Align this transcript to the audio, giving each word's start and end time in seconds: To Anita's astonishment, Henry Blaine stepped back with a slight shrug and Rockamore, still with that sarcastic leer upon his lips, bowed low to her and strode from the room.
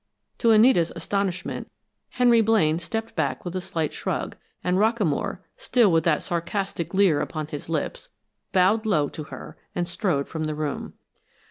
To 0.39 0.49
Anita's 0.49 0.91
astonishment, 0.95 1.69
Henry 2.09 2.41
Blaine 2.41 2.79
stepped 2.79 3.15
back 3.15 3.45
with 3.45 3.55
a 3.55 3.61
slight 3.61 3.93
shrug 3.93 4.35
and 4.63 4.79
Rockamore, 4.79 5.41
still 5.57 5.91
with 5.91 6.05
that 6.05 6.23
sarcastic 6.23 6.95
leer 6.95 7.21
upon 7.21 7.45
his 7.49 7.69
lips, 7.69 8.09
bowed 8.51 8.87
low 8.87 9.09
to 9.09 9.25
her 9.25 9.57
and 9.75 9.87
strode 9.87 10.27
from 10.27 10.45
the 10.45 10.55
room. 10.55 10.93